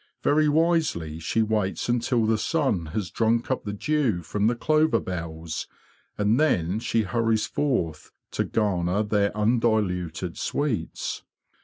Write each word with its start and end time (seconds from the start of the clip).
Very 0.23 0.49
wisely 0.49 1.19
she 1.19 1.43
waits 1.43 1.87
until 1.87 2.25
the 2.25 2.39
sun 2.39 2.87
has 2.87 3.11
drunk 3.11 3.51
up 3.51 3.65
the 3.65 3.71
dew 3.73 4.23
from 4.23 4.47
the 4.47 4.55
clover 4.55 4.99
bells, 4.99 5.67
and 6.17 6.39
then 6.39 6.79
she 6.79 7.03
hurries 7.03 7.45
forth 7.45 8.11
to 8.31 8.43
garner 8.43 9.03
their 9.03 9.31
undiluted 9.37 10.39
sweets. 10.39 11.21